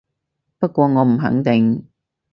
[0.57, 1.87] 不過我唔肯定